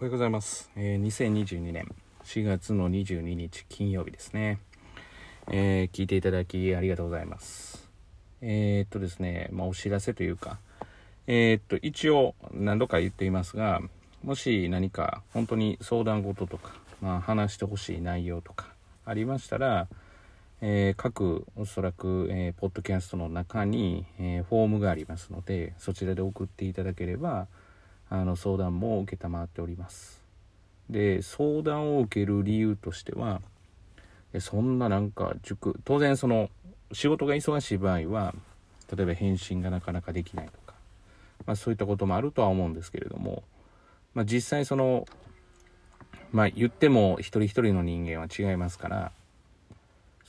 [0.00, 0.70] おはようございます。
[0.76, 1.94] えー2022年
[2.24, 4.58] 4月の22日金曜日ですね。
[5.48, 7.86] えー聞いていただきありがとうございます。
[8.40, 10.58] えーっとですね、まあ、お知らせというか、
[11.26, 13.82] えっと、一応何度か言っていますが、
[14.24, 16.72] もし何か本当に相談事とか、
[17.02, 18.68] まあ、話してほしい内容とか
[19.04, 19.86] ありましたら、
[20.62, 27.48] えー各おそらく、えーポッドキャストの中に、えーフォームがありますのでそちらで送っていただければ
[28.10, 30.22] あの相談も承っております。
[30.90, 33.40] で相談を受ける理由としては
[34.40, 36.50] そんななんか塾当然その
[36.92, 38.34] 仕事が忙しい場合は
[38.94, 40.74] 例えば返信がなかなかできないとか、
[41.46, 43.44] まあ、そういったこともあるとは思うんですけれども、
[44.14, 45.06] まあ、実際その
[46.32, 49.12] まあ言っても一人一人の人間は違いますから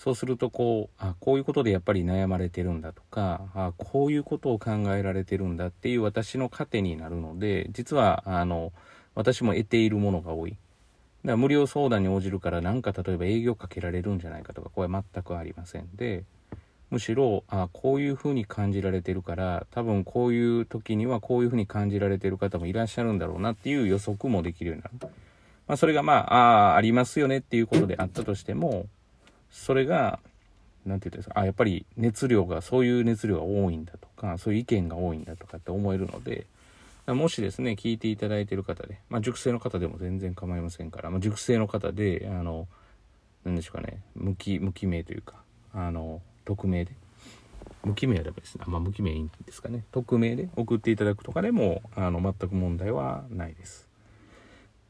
[0.01, 8.73] そうするとこうあこういうことでやっぱり悩まれてるんだとかあこういうことを考えられてるんだっていう私の糧になるので実はあの
[9.13, 10.51] 私も得ているものが多い。
[10.51, 10.59] だか
[11.23, 16.23] ら無料相談に応じるから何か例えば営業かけられるんじゃないかとかこれは全くありませんで
[16.89, 25.13] むしろあこういうふうに感じられてるから多分こういう時にはこういうふうに感じられてる方もいらっしゃるんだろうなっていう予測もできるようになる、
[25.67, 28.87] まあ、それがまああーありますよねっていうことであったとしても
[29.51, 30.19] それが
[30.85, 31.39] 何て言うんですか？
[31.39, 36.47] あやっぱり熱量がそういう熱量が多いんだとかそういう意見が多いんだとかって思えるので
[37.07, 42.67] もしですね聞いていただいている方で、まあ、熟成の方でも全然構いませんから、まあ、熟成の方であの
[43.43, 45.35] 何でしょうかね無記無記名というか
[45.73, 46.91] あの匿名で
[47.83, 53.87] 無記名はダメですねまあ無記名いいんですかね匿名で送っていただくとかでもあの全く問題はないです。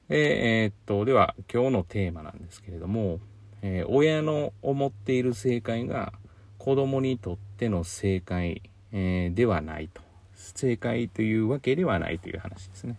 [0.09, 3.19] でえーっとでは今日のテーマなんですけれども
[3.61, 6.13] えー親の思っている正解が
[6.57, 10.01] 子供にとっての正解、えーではないと。
[10.33, 12.97] 正解というわけではないという話ですね。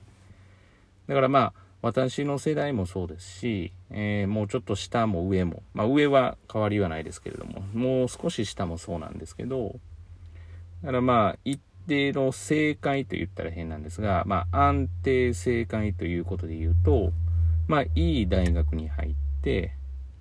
[1.09, 1.53] だからまあ
[1.83, 9.75] 私の世代もそうですし、えーもうちょっと下も上も、まあ、上は変わりはないですけれどももう少し下もそうなんですけど
[10.83, 17.13] だからまあ一定の正解と言ったら変なんですが、まあ、安定正解ということで言うと
[17.67, 19.75] まあいい大学に入って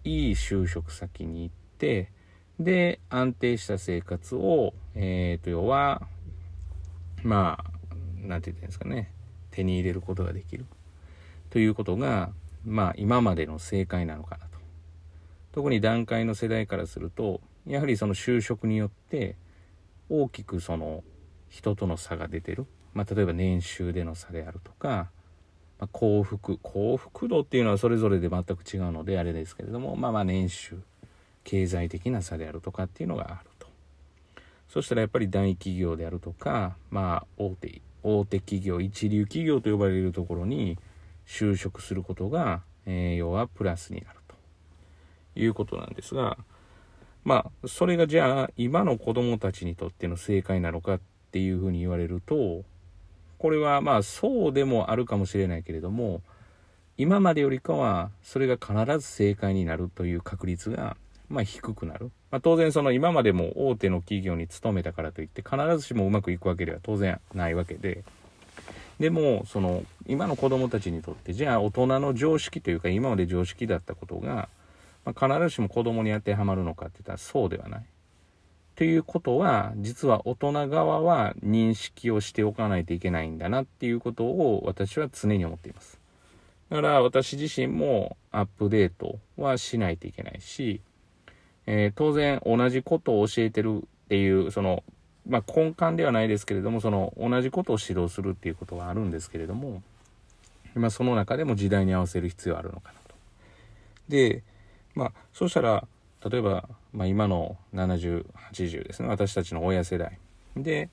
[0.03, 2.12] いい就職先に行って
[2.59, 6.01] で安定した生活をえー、と要は
[7.23, 9.12] まあなんて言ってんですかね
[9.51, 10.66] 手に入れることができる。
[11.50, 12.29] ということが
[12.66, 14.59] まあ今までの正解なのかなと。
[15.51, 19.35] 特に段階の世代からするとやはりその就職によって
[20.09, 21.03] 大きくその
[21.50, 25.09] 人との差が出てる、まあ、例えば年収での差であるとか
[25.81, 30.78] まあ、幸福幸福度っていうのはそれぞれで全く違うのであれですけれどもまあまあ年収
[31.44, 33.68] 経済的な差であるとかっていうのがあると。
[34.69, 40.78] そしたらやっぱり大企業であるとかまあ大手大手企業一流企業と呼ばれるところに
[41.28, 44.36] 就職することが、えー要はプラスになると。
[45.36, 46.38] いうことなんですが
[47.24, 51.00] まあそれがじゃあ今の子供たちにとっての正解なのかっ
[51.31, 52.63] ていうふうに言われると
[53.41, 56.22] これはまあそうでもあるかもしれないけれども
[56.96, 60.96] 今までよりかはそれが必ず正解になるという確率が
[61.28, 68.03] まあ低くなる、まあ、当然その今までも大手の企業に勤めたからといって必ずしもうまくいくわけでは当然ないわけで
[69.00, 74.50] でもその今の子供たちにとってじゃあ大人の常識というか今まで常識だったことが、
[75.03, 77.85] まあ、必ずしも子供に当てはまるのかって言ったらそうではない。
[78.81, 86.00] ということは実は大人側は認識をしておかないといけないんだなっていうことを私は常に思っています。
[86.72, 90.81] だから私自身もアップデートはしないといけないし、
[91.68, 94.84] えー当然同じことを教えてるっていうその、
[95.30, 99.84] まあ、根幹ではないですけれどもその同じことを指導するっていうことはあるんですけれども、
[100.74, 103.13] まあ、その中でも時代に合わせる必要あるのかなと。
[104.09, 104.42] で
[104.96, 105.88] まあそうしたら
[106.29, 109.07] 例えば、まあ、今の7080ですね。
[109.07, 110.19] 私たちの親世代。
[110.55, 110.89] で、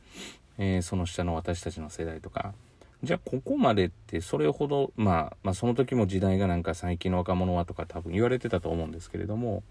[0.59, 2.55] えーその下の私たちの世代とか。
[3.03, 9.63] じゃあここまでってそれほど、まあ、まあその時も時代がなんか最近の若者はとか多分言われてたと思うんですけれども。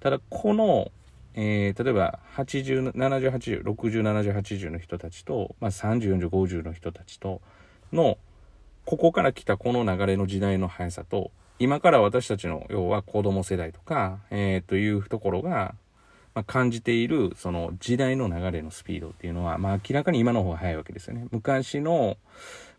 [0.00, 0.90] ただこの、
[1.34, 7.40] えー例えば807080607080の人たちと、まあ、304050の人たちと
[7.92, 8.18] の
[8.84, 15.74] ここから来たこの流れの時代の速さと今から私たちの要は子供世代とか、えーというところが、
[16.34, 21.26] まあ、感じているその時代の流れのスピードっていうのは、まあ、明らかに今の方が速いわけですよね。
[21.30, 22.16] 昔の、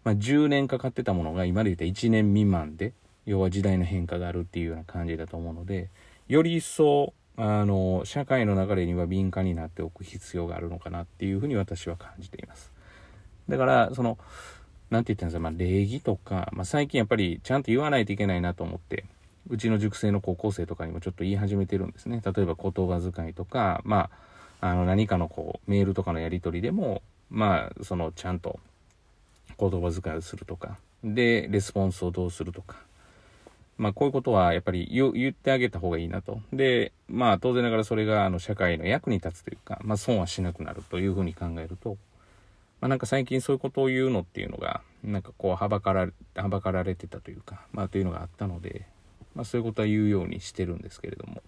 [0.04, 2.94] まあ、10年かかってたものが今で言った1年未満で
[3.26, 5.90] 要は時代の変化があるっていうような感じだと思うので
[6.28, 12.72] より一層あの社会の流れには敏感になっておく必要があるのかなっていうふうに私は感じています。
[13.50, 14.18] だからその
[14.96, 19.04] なんて言ったんですか、まあ、礼儀とか、まあ、最近やっぱりちゃんと言わないといけないなと思って、
[19.50, 22.22] うちの塾生の高校生とかにもちょっと言い始めてるんですね。
[22.24, 24.10] 例えば言葉遣いとか、ま
[24.62, 28.60] あ、あの何かのこうメールとかのやり取りでも、まあ、そのちゃんと
[29.60, 32.78] 言葉遣いをするとか、で、レスポンスをどうするとか、
[33.78, 36.40] まあ、こういうことはやっぱり言ってあげた方がいいなと。
[36.54, 41.98] で、まあ、当然ながらそれがあの社会の役に立つというか、まあ、損はしなくなるというふうに考えると、
[42.86, 48.86] まあ、なんか最近そういうことを言うのっていうのが、なんかこう、はばかられ、はばかられてたというか、まあ、というのがあったので、
[49.34, 51.42] まあ、そういうことは言うようにしてるんですけれども、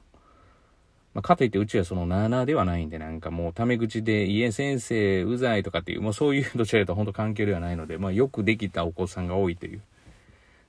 [1.13, 9.83] まあ、かといってうちはその7ではないんで、なんかもうタメ口で、家先生うざいとかっていう、もうそういうどちらかと本当関係ではないので、まあ、よくできたお子さんが多いという。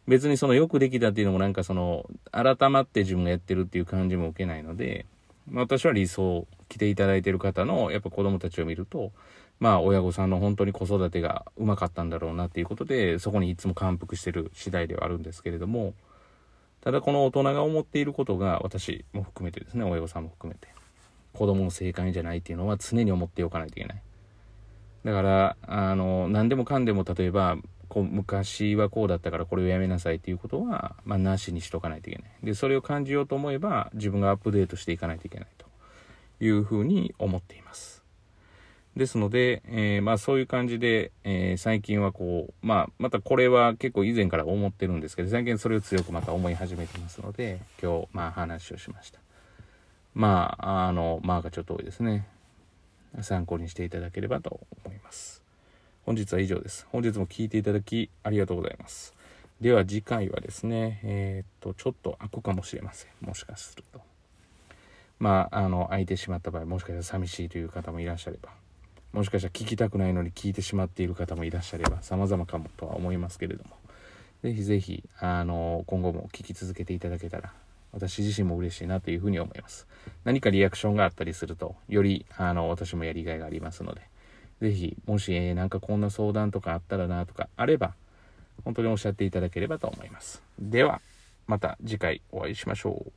[0.07, 5.07] 別にそのよくできたっていうのもなんかその、改まって自分がやってるっていう感じも受けないので、
[5.51, 9.13] まあ、私は理想、来ていただいてる方の、やっぱ子供たちを見ると、
[9.61, 15.95] まあ、親御さんの本当に子育てがうまかったんだろうなっていうことで、そこにいつも感服してる次第ではあるんですけれども、
[16.81, 20.69] ただこの大人が思っていることが、私も含めてですね、親御さんも含めて、
[21.33, 24.03] 子供の正解じゃないっていうのは常に思っておかないといけない。
[25.05, 27.57] だから、あの、何でもかんでも例えば、
[27.89, 32.31] こう昔はこうだったからこれをやめなさいっていうことは、まあ、なしにしとかないといけない。
[32.43, 35.67] で、それを感じようと思えば、自分がアップデートしていかないといけないと
[36.41, 37.98] いうふうに思っています。
[38.99, 49.21] ですので、えー、まあそういう感じで、えー、最近はこう、まあまたこれは結構以前から思ってるんですけど、最近それを強くまた思い始めてますので、今日まあ話をしました。
[50.15, 52.27] まあ、あの、まあがちょっと多いですね。
[53.21, 55.43] 参考にしていただければと思います。
[56.05, 56.87] 本日は以上です。
[56.91, 59.15] 本日も聴いていただきありがとうございます。
[59.61, 63.11] では次回はですね、えー、っと、ちょっと開くかもしれません。
[63.21, 64.01] もしかすると。
[65.19, 68.51] まあ、あの、空いてしまった場合、もしかしたら寂しいという方もいらっしゃれば、
[69.13, 73.71] もしかしたら聞きたくないのに聞いてしまっている方もいらっしゃれば様々かもとは思いますけれども。
[74.43, 77.53] 是非是非あの今後も聞き続けていただけたら
[77.93, 79.87] 私自身も嬉しいなというふうに思います。
[80.25, 84.03] 何かリアクションがあったりするとよりあの私もやりがいがありますので。
[84.61, 87.95] 是非もし、えー、なんかこんな相談とかあったらなとかあれば
[88.65, 90.43] 本当におっしゃっていただければと思います。
[90.59, 91.01] では
[91.47, 93.13] また次回お会いしましょう。